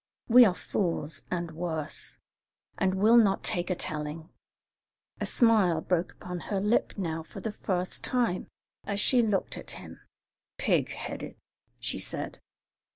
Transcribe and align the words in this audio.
'We 0.29 0.45
are 0.45 0.55
fools 0.55 1.25
and 1.29 1.51
worse, 1.51 2.17
and 2.79 2.95
will 2.95 3.17
not 3.17 3.43
take 3.43 3.69
a 3.69 3.75
telling.'" 3.75 4.29
A 5.19 5.27
smile 5.27 5.79
broke 5.79 6.13
upon 6.13 6.39
her 6.49 6.59
lip 6.59 6.93
now 6.97 7.21
for 7.21 7.39
the 7.39 7.51
first 7.51 8.03
time 8.03 8.47
as 8.83 8.99
she 8.99 9.21
looked 9.21 9.59
at 9.59 9.69
him. 9.77 9.99
"'Pig 10.57 10.89
headed!'" 10.89 11.35
she 11.79 11.99
said. 11.99 12.39